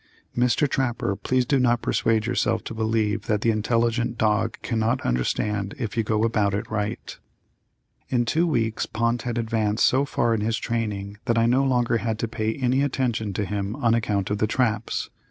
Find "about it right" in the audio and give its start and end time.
6.23-7.19